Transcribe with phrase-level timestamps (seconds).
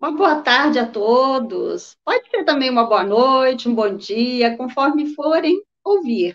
[0.00, 1.94] Uma boa tarde a todos.
[2.02, 6.34] Pode ser também uma boa noite, um bom dia, conforme forem ouvir.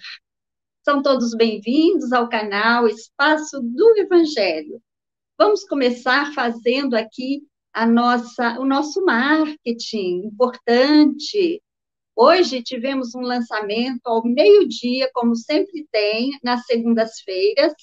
[0.83, 4.79] São todos bem-vindos ao canal Espaço do Evangelho.
[5.35, 7.41] Vamos começar fazendo aqui
[7.73, 11.59] a nossa, o nosso marketing importante.
[12.15, 17.73] Hoje tivemos um lançamento ao meio-dia, como sempre tem, nas segundas-feiras,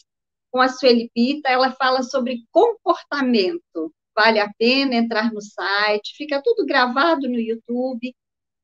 [0.48, 1.48] com a Sueli Pita.
[1.48, 8.14] Ela fala sobre comportamento vale a pena entrar no site, fica tudo gravado no YouTube.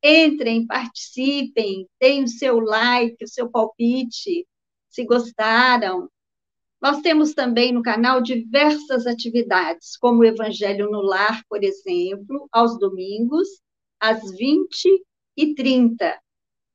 [0.02, 4.46] Entrem, participem, deem o seu like, o seu palpite,
[4.88, 6.08] se gostaram.
[6.80, 12.78] Nós temos também no canal diversas atividades, como o Evangelho no Lar, por exemplo, aos
[12.78, 13.48] domingos,
[13.98, 15.04] às 20
[15.36, 16.20] e 30.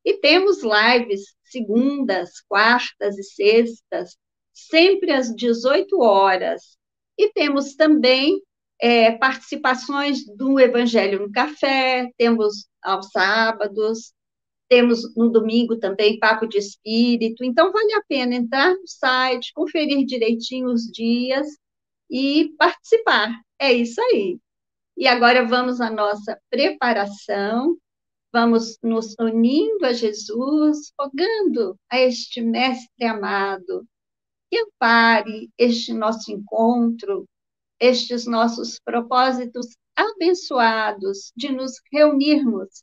[0.04, 4.18] E temos lives segundas, quartas e sextas,
[4.54, 6.78] sempre às 18 horas.
[7.18, 8.42] E temos também
[8.80, 14.14] é, participações do Evangelho no Café, temos aos sábados,
[14.68, 17.44] temos no domingo também Papo de Espírito.
[17.44, 21.48] Então, vale a pena entrar no site, conferir direitinho os dias
[22.10, 23.40] e participar.
[23.60, 24.40] É isso aí.
[24.98, 27.78] E agora vamos à nossa preparação,
[28.32, 33.88] vamos nos unindo a Jesus, rogando a este Mestre amado
[34.50, 37.26] que ampare este nosso encontro,
[37.84, 42.82] estes nossos propósitos abençoados de nos reunirmos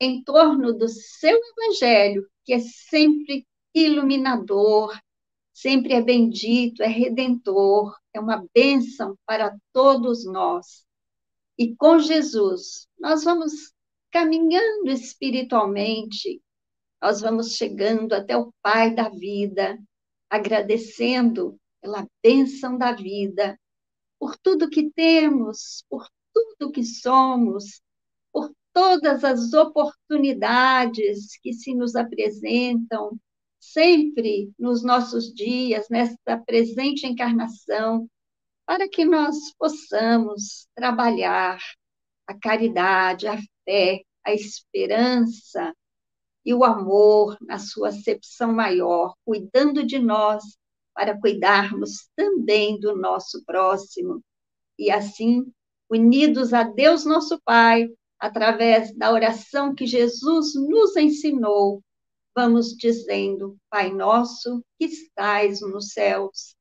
[0.00, 4.98] em torno do seu evangelho, que é sempre iluminador,
[5.52, 10.82] sempre é bendito, é redentor, é uma bênção para todos nós.
[11.58, 13.52] E com Jesus, nós vamos
[14.10, 16.40] caminhando espiritualmente,
[17.02, 19.78] nós vamos chegando até o Pai da vida,
[20.30, 23.58] agradecendo pela bênção da vida,
[24.18, 27.80] por tudo que temos, por tudo que somos,
[28.32, 33.18] por todas as oportunidades que se nos apresentam,
[33.58, 38.08] sempre nos nossos dias, nesta presente encarnação,
[38.66, 41.58] para que nós possamos trabalhar
[42.26, 45.74] a caridade, a fé, a esperança
[46.44, 50.42] e o amor na sua acepção maior, cuidando de nós
[50.98, 54.20] para cuidarmos também do nosso próximo.
[54.76, 55.46] E assim,
[55.88, 57.88] unidos a Deus nosso Pai,
[58.18, 61.84] através da oração que Jesus nos ensinou,
[62.34, 66.56] vamos dizendo: Pai nosso que estais nos céus,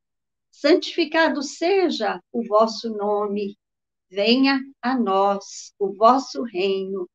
[0.52, 3.58] santificado seja o vosso nome,
[4.08, 7.10] venha a nós o vosso reino,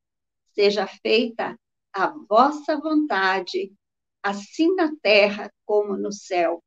[0.56, 1.56] seja feita
[1.92, 3.72] a vossa vontade,
[4.24, 6.60] assim na terra como no céu.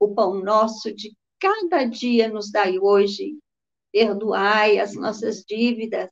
[0.00, 3.38] O pão nosso de cada dia nos dai hoje.
[3.92, 6.10] Perdoai as nossas dívidas,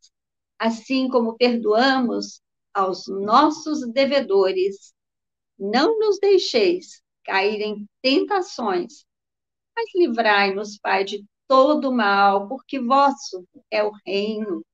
[0.59, 2.41] assim como perdoamos
[2.73, 4.95] aos nossos devedores.
[5.59, 9.05] Não nos deixeis cair em tentações,
[9.75, 14.65] mas livrai-nos, Pai, de todo mal, porque vosso é o reino,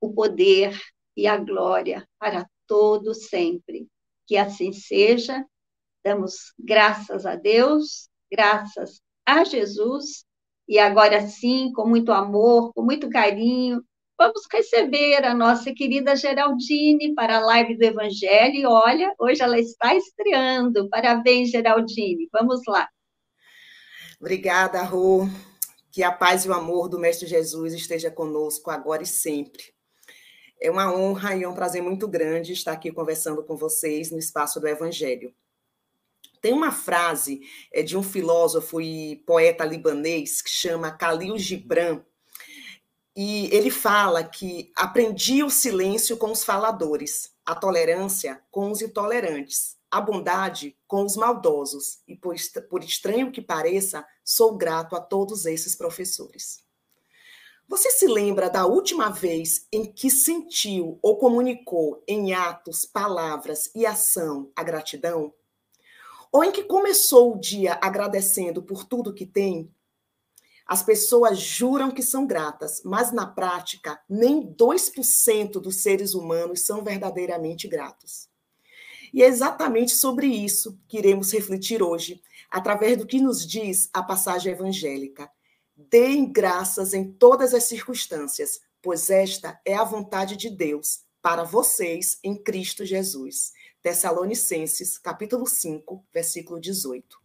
[0.00, 0.78] o poder
[1.16, 3.88] e a glória para todo sempre.
[4.26, 5.44] Que assim seja.
[6.04, 10.24] Damos graças a Deus graças a Jesus.
[10.66, 13.82] E agora sim, com muito amor, com muito carinho,
[14.18, 18.54] vamos receber a nossa querida Geraldine para a live do Evangelho.
[18.54, 20.88] E olha, hoje ela está estreando.
[20.88, 22.28] Parabéns, Geraldine.
[22.32, 22.88] Vamos lá.
[24.18, 25.28] Obrigada, Rô.
[25.92, 29.62] Que a paz e o amor do Mestre Jesus esteja conosco agora e sempre.
[30.60, 34.58] É uma honra e um prazer muito grande estar aqui conversando com vocês no espaço
[34.58, 35.32] do Evangelho.
[36.44, 37.40] Tem uma frase
[37.72, 42.02] é, de um filósofo e poeta libanês que chama Khalil Gibran,
[43.16, 49.78] e ele fala que aprendi o silêncio com os faladores, a tolerância com os intolerantes,
[49.90, 52.36] a bondade com os maldosos, e por,
[52.68, 56.62] por estranho que pareça, sou grato a todos esses professores.
[57.66, 63.86] Você se lembra da última vez em que sentiu ou comunicou em atos, palavras e
[63.86, 65.32] ação a gratidão?
[66.34, 69.72] Ou em que começou o dia agradecendo por tudo que tem,
[70.66, 76.82] as pessoas juram que são gratas, mas na prática, nem 2% dos seres humanos são
[76.82, 78.28] verdadeiramente gratos.
[79.12, 82.20] E é exatamente sobre isso que iremos refletir hoje,
[82.50, 85.30] através do que nos diz a passagem evangélica.
[85.76, 92.18] Deem graças em todas as circunstâncias, pois esta é a vontade de Deus para vocês
[92.24, 93.52] em Cristo Jesus.
[93.84, 97.18] Tessalonicenses, capítulo 5, versículo 18.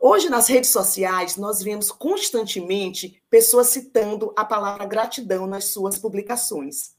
[0.00, 6.94] Hoje, nas redes sociais, nós vemos constantemente pessoas citando a palavra gratidão nas suas publicações.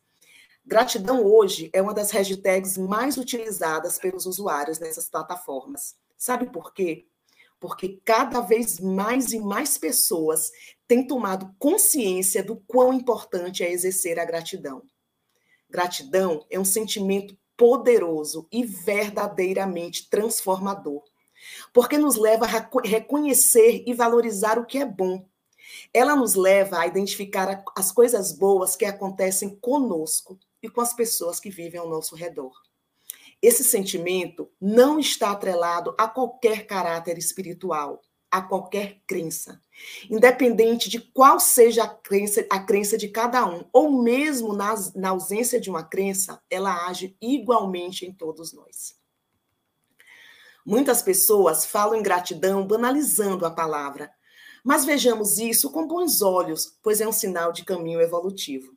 [0.66, 5.96] Gratidão hoje é uma das hashtags mais utilizadas pelos usuários nessas plataformas.
[6.18, 7.08] Sabe por quê?
[7.62, 10.52] Porque cada vez mais e mais pessoas
[10.86, 14.84] têm tomado consciência do quão importante é exercer a gratidão.
[15.70, 21.04] Gratidão é um sentimento poderoso e verdadeiramente transformador
[21.74, 25.26] porque nos leva a reconhecer e valorizar o que é bom.
[25.94, 31.40] Ela nos leva a identificar as coisas boas que acontecem conosco e com as pessoas
[31.40, 32.54] que vivem ao nosso redor.
[33.42, 38.02] Esse sentimento não está atrelado a qualquer caráter espiritual,
[38.32, 39.62] a qualquer crença,
[40.10, 45.10] independente de qual seja a crença, a crença de cada um, ou mesmo nas, na
[45.10, 48.96] ausência de uma crença, ela age igualmente em todos nós.
[50.66, 54.12] Muitas pessoas falam em gratidão banalizando a palavra,
[54.64, 58.76] mas vejamos isso com bons olhos, pois é um sinal de caminho evolutivo.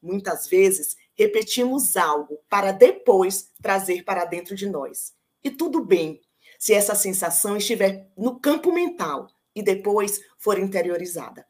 [0.00, 5.12] Muitas vezes repetimos algo para depois trazer para dentro de nós.
[5.44, 6.20] E tudo bem
[6.58, 11.46] se essa sensação estiver no campo mental e depois for interiorizada.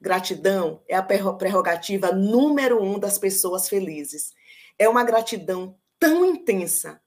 [0.00, 4.30] Gratidão é a prerrogativa número um das pessoas felizes.
[4.78, 7.00] É uma gratidão tão intensa,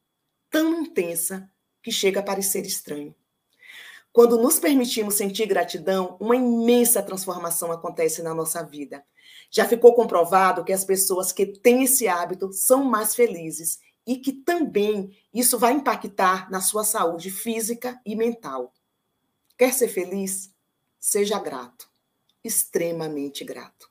[0.49, 1.49] tão intensa,
[1.81, 3.15] que chega a parecer estranho.
[4.11, 9.03] Quando nos permitimos sentir gratidão, uma imensa transformação acontece na nossa vida.
[9.51, 14.31] Já ficou comprovado que as pessoas que têm esse hábito são mais felizes e que
[14.31, 18.73] também isso vai impactar na sua saúde física e mental.
[19.57, 20.53] Quer ser feliz?
[20.99, 21.89] Seja grato,
[22.43, 23.89] extremamente grato.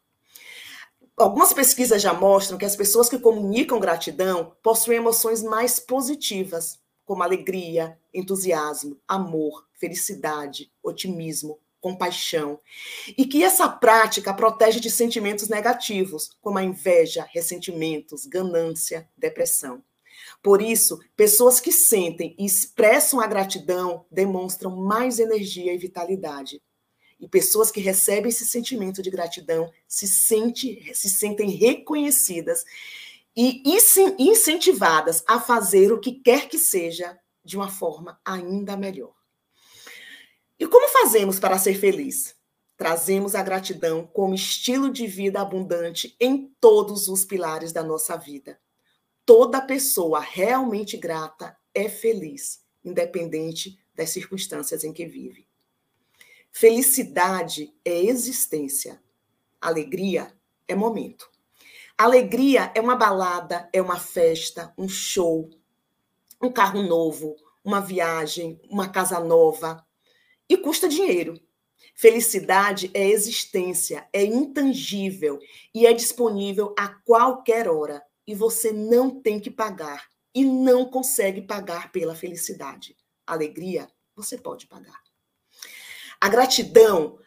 [1.17, 7.23] Algumas pesquisas já mostram que as pessoas que comunicam gratidão possuem emoções mais positivas, como
[7.23, 12.61] alegria, entusiasmo, amor, felicidade, otimismo, compaixão,
[13.17, 19.83] e que essa prática protege de sentimentos negativos, como a inveja, ressentimentos, ganância, depressão.
[20.43, 26.61] Por isso, pessoas que sentem e expressam a gratidão demonstram mais energia e vitalidade.
[27.19, 32.65] E pessoas que recebem esse sentimento de gratidão se, sente, se sentem reconhecidas
[33.37, 33.63] e
[34.19, 39.15] incentivadas a fazer o que quer que seja de uma forma ainda melhor.
[40.59, 42.35] E como fazemos para ser feliz?
[42.77, 48.59] Trazemos a gratidão como estilo de vida abundante em todos os pilares da nossa vida.
[49.27, 55.49] Toda pessoa realmente grata é feliz, independente das circunstâncias em que vive.
[56.53, 59.03] Felicidade é existência,
[59.61, 60.33] alegria
[60.69, 61.29] é momento.
[61.97, 65.49] Alegria é uma balada, é uma festa, um show,
[66.43, 67.35] um carro novo,
[67.65, 69.87] uma viagem, uma casa nova.
[70.49, 71.41] E custa dinheiro.
[71.95, 75.39] Felicidade é existência, é intangível
[75.75, 78.03] e é disponível a qualquer hora.
[78.27, 82.97] E você não tem que pagar e não consegue pagar pela felicidade.
[83.27, 85.01] Alegria, você pode pagar.
[86.21, 87.19] A gratidão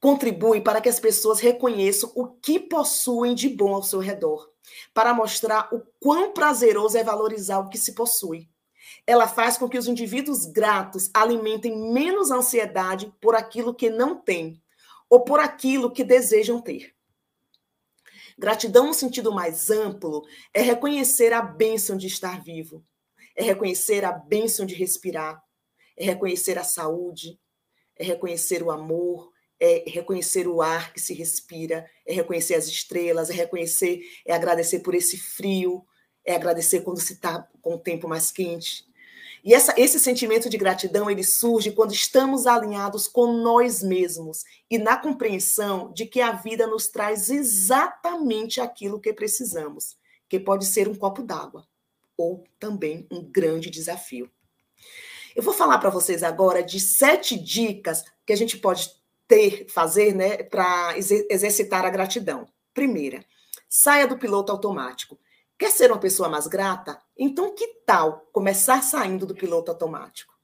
[0.00, 4.50] contribui para que as pessoas reconheçam o que possuem de bom ao seu redor,
[4.92, 8.48] para mostrar o quão prazeroso é valorizar o que se possui.
[9.06, 14.60] Ela faz com que os indivíduos gratos alimentem menos ansiedade por aquilo que não têm
[15.08, 16.94] ou por aquilo que desejam ter.
[18.42, 22.84] Gratidão, no sentido mais amplo, é reconhecer a bênção de estar vivo,
[23.36, 25.40] é reconhecer a bênção de respirar,
[25.96, 27.38] é reconhecer a saúde,
[27.96, 29.30] é reconhecer o amor,
[29.60, 34.80] é reconhecer o ar que se respira, é reconhecer as estrelas, é reconhecer, é agradecer
[34.80, 35.86] por esse frio,
[36.26, 38.84] é agradecer quando se está com o tempo mais quente.
[39.44, 44.78] E essa, esse sentimento de gratidão ele surge quando estamos alinhados com nós mesmos e
[44.78, 49.96] na compreensão de que a vida nos traz exatamente aquilo que precisamos,
[50.28, 51.66] que pode ser um copo d'água
[52.16, 54.30] ou também um grande desafio.
[55.34, 58.90] Eu vou falar para vocês agora de sete dicas que a gente pode
[59.26, 62.46] ter, fazer, né, para exercitar a gratidão.
[62.74, 63.24] Primeira,
[63.68, 65.18] saia do piloto automático.
[65.62, 67.00] Quer ser uma pessoa mais grata?
[67.16, 70.34] Então, que tal começar saindo do piloto automático?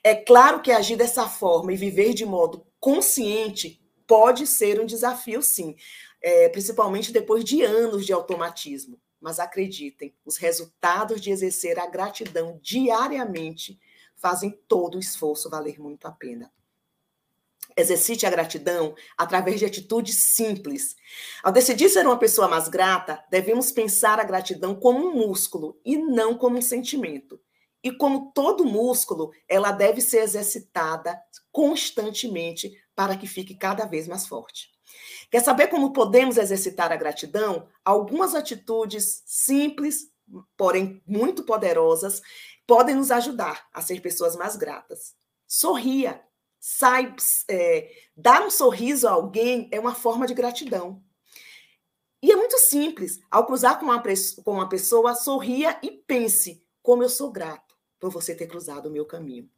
[0.00, 5.42] É claro que agir dessa forma e viver de modo consciente pode ser um desafio,
[5.42, 5.74] sim,
[6.22, 8.96] é, principalmente depois de anos de automatismo.
[9.20, 13.76] Mas acreditem, os resultados de exercer a gratidão diariamente
[14.14, 16.48] fazem todo o esforço valer muito a pena.
[17.76, 20.96] Exercite a gratidão através de atitudes simples.
[21.42, 25.96] Ao decidir ser uma pessoa mais grata, devemos pensar a gratidão como um músculo e
[25.96, 27.40] não como um sentimento.
[27.82, 34.26] E como todo músculo, ela deve ser exercitada constantemente para que fique cada vez mais
[34.26, 34.68] forte.
[35.30, 37.68] Quer saber como podemos exercitar a gratidão?
[37.84, 40.10] Algumas atitudes simples,
[40.56, 42.20] porém muito poderosas,
[42.66, 45.14] podem nos ajudar a ser pessoas mais gratas.
[45.46, 46.22] Sorria.
[46.60, 47.14] Sai,
[47.48, 51.02] é, dar um sorriso a alguém é uma forma de gratidão.
[52.22, 53.18] E é muito simples.
[53.30, 54.02] Ao cruzar com uma,
[54.44, 58.92] com uma pessoa, sorria e pense como eu sou grato por você ter cruzado o
[58.92, 59.48] meu caminho.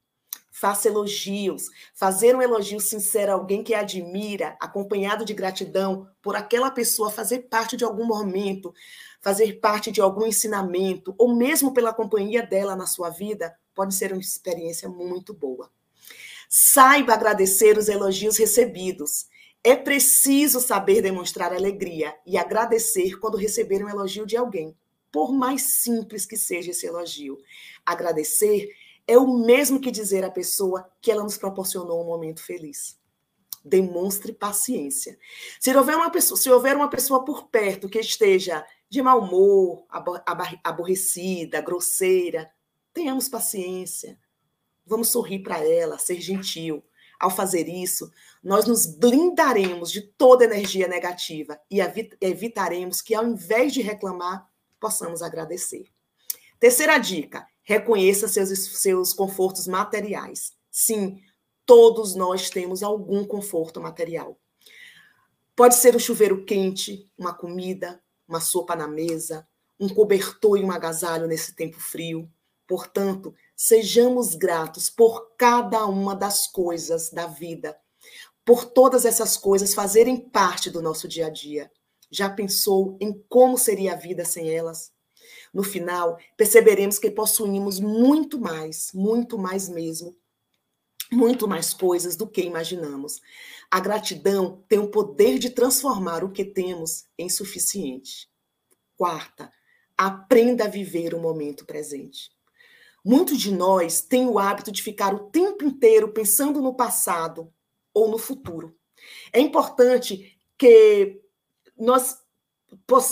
[0.49, 1.69] Faça elogios.
[1.93, 7.49] Fazer um elogio sincero a alguém que admira, acompanhado de gratidão por aquela pessoa fazer
[7.49, 8.73] parte de algum momento,
[9.21, 14.13] fazer parte de algum ensinamento, ou mesmo pela companhia dela na sua vida, pode ser
[14.13, 15.69] uma experiência muito boa.
[16.55, 19.27] Saiba agradecer os elogios recebidos.
[19.65, 24.77] É preciso saber demonstrar alegria e agradecer quando receber um elogio de alguém,
[25.11, 27.39] por mais simples que seja esse elogio.
[27.87, 28.69] Agradecer
[29.09, 32.99] é o mesmo que dizer à pessoa que ela nos proporcionou um momento feliz.
[33.65, 35.19] Demonstre paciência.
[35.59, 39.87] Se houver uma pessoa, se houver uma pessoa por perto que esteja de mau humor,
[40.63, 42.53] aborrecida, grosseira,
[42.93, 44.19] tenhamos paciência.
[44.87, 46.83] Vamos sorrir para ela, ser gentil.
[47.19, 48.11] Ao fazer isso,
[48.43, 51.79] nós nos blindaremos de toda energia negativa e
[52.21, 54.49] evitaremos que, ao invés de reclamar,
[54.81, 55.87] possamos agradecer.
[56.59, 58.49] Terceira dica: Reconheça seus,
[58.81, 60.53] seus confortos materiais.
[60.69, 61.23] Sim,
[61.65, 64.37] todos nós temos algum conforto material.
[65.55, 69.47] Pode ser um chuveiro quente, uma comida, uma sopa na mesa,
[69.79, 72.29] um cobertor e um agasalho nesse tempo frio.
[72.67, 73.35] Portanto,
[73.65, 77.79] sejamos gratos por cada uma das coisas da vida,
[78.45, 81.71] por todas essas coisas fazerem parte do nosso dia a dia.
[82.11, 84.91] Já pensou em como seria a vida sem elas?
[85.55, 90.17] No final, perceberemos que possuímos muito mais, muito mais mesmo,
[91.13, 93.21] muito mais coisas do que imaginamos.
[93.71, 98.29] A gratidão tem o poder de transformar o que temos em suficiente.
[98.97, 99.53] Quarta,
[99.97, 102.33] aprenda a viver o momento presente.
[103.05, 107.53] Muitos de nós têm o hábito de ficar o tempo inteiro pensando no passado
[107.93, 108.77] ou no futuro.
[109.33, 111.21] É importante que
[111.77, 112.23] nós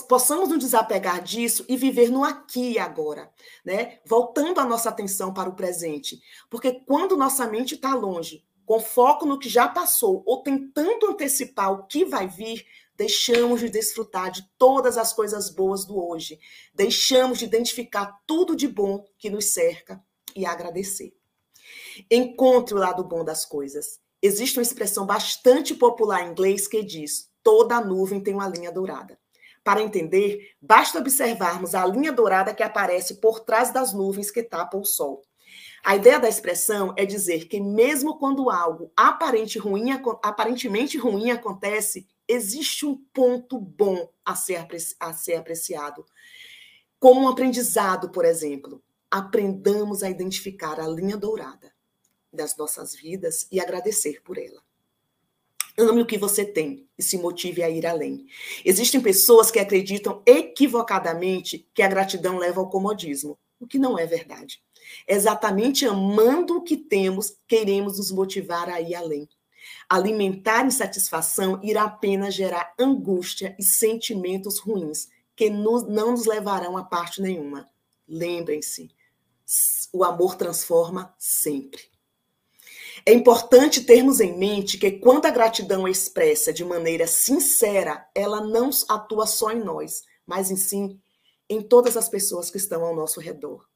[0.09, 3.31] possamos nos desapegar disso e viver no aqui e agora,
[3.65, 3.99] né?
[4.07, 9.27] Voltando a nossa atenção para o presente, porque quando nossa mente está longe, com foco
[9.27, 12.65] no que já passou ou tentando antecipar o que vai vir,
[13.01, 16.39] deixamos de desfrutar de todas as coisas boas do hoje,
[16.75, 20.05] deixamos de identificar tudo de bom que nos cerca
[20.37, 21.15] e agradecer.
[22.11, 23.99] Encontre o lado bom das coisas.
[24.21, 29.19] Existe uma expressão bastante popular em inglês que diz: toda nuvem tem uma linha dourada.
[29.65, 34.83] Para entender, basta observarmos a linha dourada que aparece por trás das nuvens que tapam
[34.83, 35.23] o sol.
[35.83, 39.91] A ideia da expressão é dizer que, mesmo quando algo aparente ruim,
[40.23, 44.67] aparentemente ruim acontece, existe um ponto bom a ser,
[45.01, 46.05] a ser apreciado.
[46.99, 48.83] Como um aprendizado, por exemplo.
[49.11, 51.73] Aprendamos a identificar a linha dourada
[52.33, 54.63] das nossas vidas e agradecer por ela.
[55.77, 58.27] Ame o que você tem e se motive a ir além.
[58.65, 64.07] Existem pessoas que acreditam equivocadamente que a gratidão leva ao comodismo, o que não é
[64.07, 64.63] verdade.
[65.09, 69.29] Exatamente amando o que temos, queremos nos motivar a ir além.
[69.93, 77.21] Alimentar insatisfação irá apenas gerar angústia e sentimentos ruins que não nos levarão a parte
[77.21, 77.69] nenhuma.
[78.07, 78.89] Lembrem-se,
[79.93, 81.83] o amor transforma sempre.
[83.05, 88.41] É importante termos em mente que quando a gratidão é expressa de maneira sincera, ela
[88.41, 91.01] não atua só em nós, mas em sim
[91.49, 93.70] em todas as pessoas que estão ao nosso redor.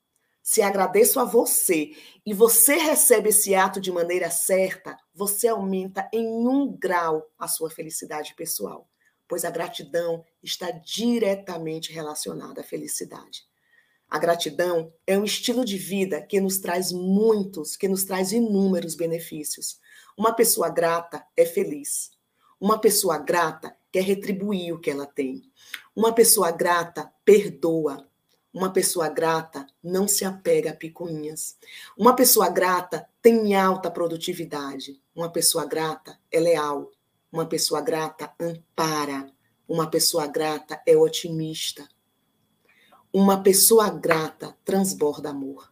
[0.46, 6.46] Se agradeço a você e você recebe esse ato de maneira certa, você aumenta em
[6.46, 8.86] um grau a sua felicidade pessoal,
[9.26, 13.46] pois a gratidão está diretamente relacionada à felicidade.
[14.06, 18.94] A gratidão é um estilo de vida que nos traz muitos, que nos traz inúmeros
[18.94, 19.80] benefícios.
[20.14, 22.10] Uma pessoa grata é feliz.
[22.60, 25.42] Uma pessoa grata quer retribuir o que ela tem.
[25.96, 28.06] Uma pessoa grata perdoa.
[28.54, 31.58] Uma pessoa grata não se apega a picuinhas.
[31.98, 35.02] Uma pessoa grata tem alta produtividade.
[35.12, 36.92] Uma pessoa grata é leal.
[37.32, 39.28] Uma pessoa grata ampara.
[39.66, 41.88] Uma pessoa grata é otimista.
[43.12, 45.68] Uma pessoa grata transborda amor.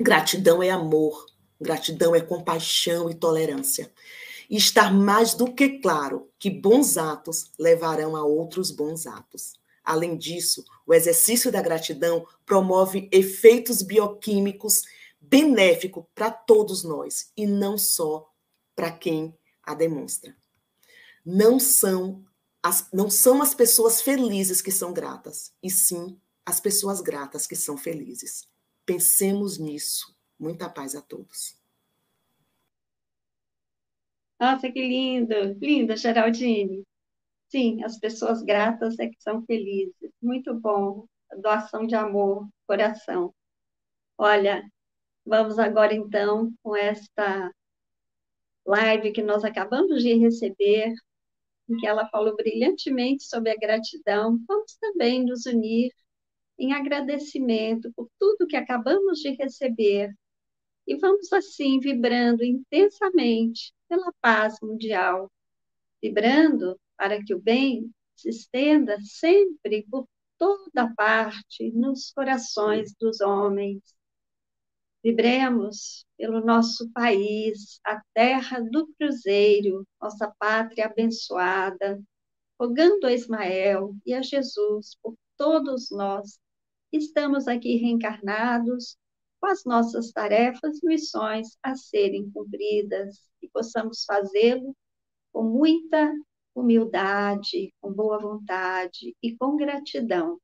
[0.00, 1.26] Gratidão é amor,
[1.60, 3.92] gratidão é compaixão e tolerância.
[4.48, 9.59] E estar mais do que claro que bons atos levarão a outros bons atos.
[9.84, 14.82] Além disso, o exercício da gratidão promove efeitos bioquímicos
[15.20, 18.30] benéficos para todos nós e não só
[18.74, 20.36] para quem a demonstra.
[21.24, 22.24] Não são
[22.62, 27.56] as, não são as pessoas felizes que são gratas, e sim as pessoas gratas que
[27.56, 28.48] são felizes.
[28.84, 30.16] Pensemos nisso.
[30.38, 31.56] Muita paz a todos.
[34.40, 36.82] Nossa, que lindo, linda, Geraldine.
[37.50, 40.12] Sim, as pessoas gratas é que são felizes.
[40.22, 41.06] Muito bom.
[41.38, 43.34] Doação de amor, coração.
[44.16, 44.62] Olha,
[45.26, 47.52] vamos agora então com esta
[48.66, 50.94] live que nós acabamos de receber,
[51.68, 54.38] em que ela falou brilhantemente sobre a gratidão.
[54.46, 55.92] Vamos também nos unir
[56.58, 60.14] em agradecimento por tudo que acabamos de receber.
[60.86, 65.30] E vamos assim vibrando intensamente pela paz mundial,
[66.02, 73.82] vibrando para que o bem se estenda sempre por toda parte nos corações dos homens.
[75.02, 81.98] Vibremos pelo nosso país, a terra do cruzeiro, nossa pátria abençoada,
[82.60, 86.38] rogando a Ismael e a Jesus por todos nós
[86.90, 88.98] que estamos aqui reencarnados
[89.40, 94.76] com as nossas tarefas e missões a serem cumpridas e possamos fazê-lo
[95.32, 96.12] com muita
[96.54, 100.40] humildade, com boa vontade e com gratidão.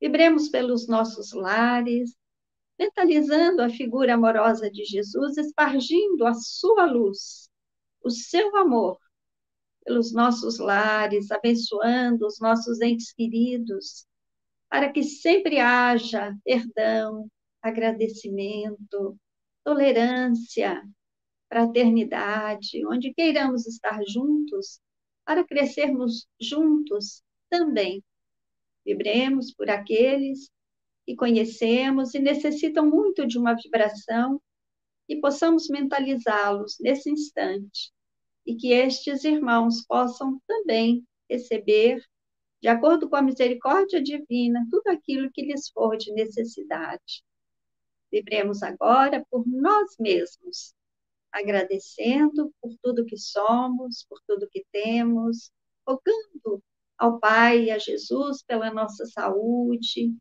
[0.00, 2.14] Vibremos pelos nossos lares,
[2.78, 7.50] mentalizando a figura amorosa de Jesus, espargindo a sua luz,
[8.02, 8.98] o seu amor
[9.84, 14.06] pelos nossos lares, abençoando os nossos entes queridos,
[14.68, 17.28] para que sempre haja perdão,
[17.60, 19.18] agradecimento,
[19.64, 20.82] tolerância,
[21.48, 24.80] fraternidade, onde queiramos estar juntos,
[25.30, 28.02] para crescermos juntos também.
[28.84, 30.50] Vibremos por aqueles
[31.06, 34.42] que conhecemos e necessitam muito de uma vibração
[35.08, 37.92] e possamos mentalizá-los nesse instante
[38.44, 42.04] e que estes irmãos possam também receber,
[42.60, 47.22] de acordo com a misericórdia divina, tudo aquilo que lhes for de necessidade.
[48.10, 50.74] Vibremos agora por nós mesmos,
[51.32, 55.50] agradecendo por tudo que somos, por tudo que temos,
[55.86, 56.62] rogando
[56.98, 60.14] ao Pai e a Jesus pela nossa saúde,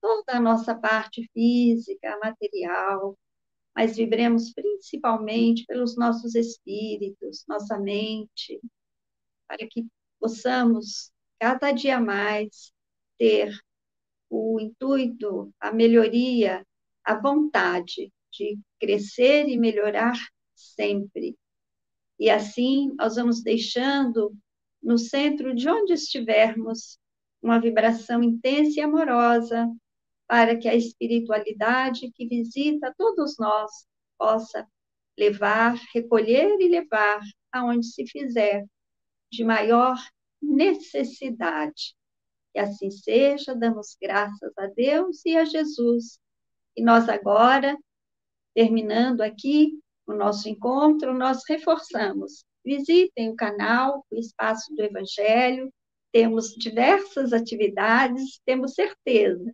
[0.00, 3.16] toda a nossa parte física, material,
[3.74, 8.60] mas vibremos principalmente pelos nossos espíritos, nossa mente,
[9.46, 9.86] para que
[10.18, 12.72] possamos cada dia mais
[13.18, 13.52] ter
[14.30, 16.66] o intuito, a melhoria,
[17.04, 20.14] a vontade de crescer e melhorar
[20.62, 21.36] sempre.
[22.18, 24.32] E assim nós vamos deixando
[24.82, 26.98] no centro de onde estivermos
[27.42, 29.68] uma vibração intensa e amorosa
[30.26, 34.66] para que a espiritualidade que visita todos nós possa
[35.18, 37.20] levar, recolher e levar
[37.52, 38.64] aonde se fizer
[39.30, 39.96] de maior
[40.40, 41.94] necessidade.
[42.54, 46.18] E assim seja, damos graças a Deus e a Jesus.
[46.76, 47.76] E nós agora,
[48.54, 49.78] terminando aqui
[50.14, 52.44] nosso encontro, nós reforçamos.
[52.64, 55.72] Visitem o canal, o Espaço do Evangelho,
[56.12, 59.52] temos diversas atividades, temos certeza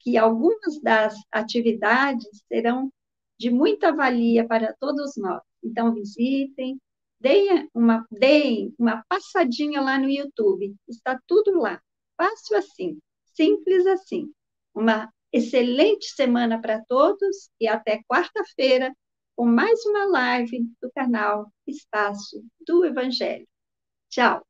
[0.00, 2.90] que algumas das atividades serão
[3.38, 5.42] de muita valia para todos nós.
[5.62, 6.78] Então, visitem,
[7.20, 11.80] deem uma, deem uma passadinha lá no YouTube, está tudo lá.
[12.16, 12.98] Fácil assim,
[13.34, 14.30] simples assim.
[14.72, 18.94] Uma excelente semana para todos e até quarta-feira
[19.36, 23.46] com mais uma live do canal Espaço do Evangelho.
[24.10, 24.42] Tchau!